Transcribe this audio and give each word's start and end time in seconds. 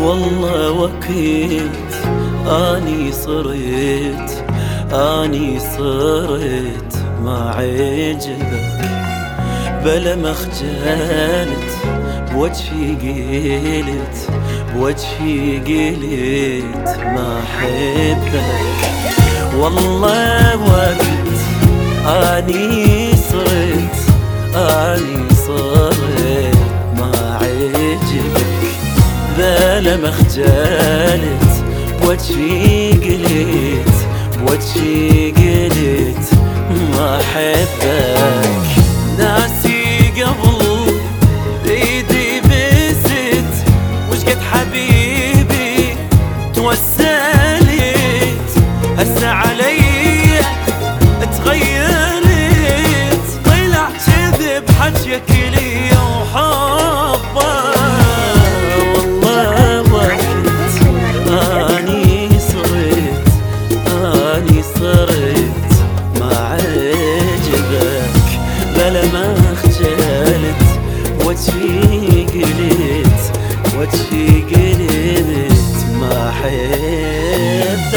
والله 0.00 0.70
وكيت 0.70 1.92
آني 2.46 3.12
صرت 3.12 4.44
آني 4.92 5.60
صرت 5.60 6.94
ما 7.24 7.54
عجبك. 7.56 8.80
بلا 9.84 10.16
ما 10.16 10.32
خجلت 10.32 11.70
بوجهي 12.32 13.82
قلت 13.82 14.18
بوجهي 14.74 15.58
قلت 15.58 16.98
ما 16.98 17.40
أحبك. 17.42 18.42
والله 19.58 20.56
وقت 20.56 21.38
آني 22.06 23.12
صرت 23.16 23.96
آني 24.56 25.29
ما 30.02 30.10
خجلت 30.10 31.64
بوجهي 32.02 32.90
قلت 32.92 33.94
بوجهي 34.40 35.19
وجهي 73.80 74.40
قلت 74.40 75.86
ما 76.00 76.30
حبك 76.30 77.90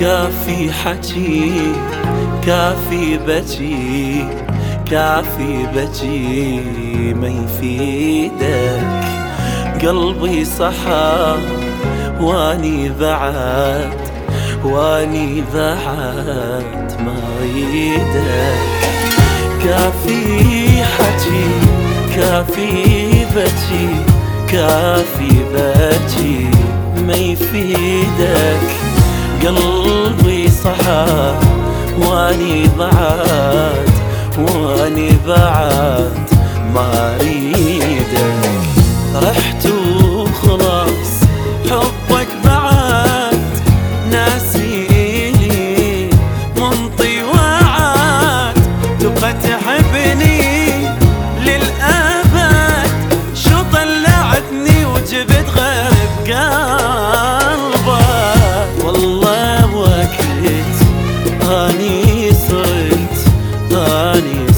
كافي 0.00 0.72
حكي 0.72 1.72
كافي 2.46 3.18
بجي 3.26 4.24
كافي 4.90 5.66
بجي 5.74 6.60
ما 7.14 7.28
يفيدك 7.28 8.84
قلبي 9.86 10.44
صحى 10.44 11.36
واني 12.20 12.88
بعد 13.00 13.94
واني 14.64 15.42
بعد 15.54 16.92
ما 17.00 17.16
اريدك 17.40 18.58
كافي 19.64 20.84
حكي 20.84 21.48
كافي 22.16 23.26
بجي 23.36 23.88
كافي 24.48 25.32
بجي 25.54 26.48
ما 27.06 27.14
يفيدك 27.14 28.60
قلبي 29.44 30.50
صحى 30.50 31.34
واني 31.98 32.68
بعد 32.78 33.93
وأني 34.38 35.10
بعد 35.26 36.30
ما 36.74 37.16
اريدك 37.16 38.50
رحت 39.14 39.66
وخلاص 39.66 41.20
حبك 41.70 42.28
بعد 42.44 43.38
ناسيني. 44.10 46.10
منطي 46.56 47.22
وعد 47.22 48.54
تبقى 49.00 49.32
تحبني 49.32 50.42
للأبد 51.40 52.03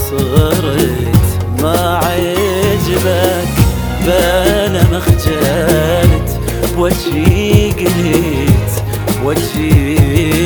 صرت 0.09 1.17
ما 1.61 1.99
عجبك 2.03 3.47
بلا 4.05 4.83
ما 4.91 4.99
خجلت 4.99 6.39
وجهي 6.77 7.71
قلت 7.71 8.83
وجهي 9.23 10.36